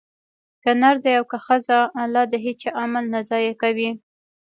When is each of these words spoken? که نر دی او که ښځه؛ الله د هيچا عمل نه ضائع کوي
که 0.63 0.71
نر 0.81 0.95
دی 1.03 1.13
او 1.19 1.25
که 1.31 1.37
ښځه؛ 1.45 1.79
الله 2.01 2.23
د 2.31 2.33
هيچا 2.45 2.69
عمل 2.81 3.05
نه 3.13 3.19
ضائع 3.29 3.53
کوي 3.61 3.89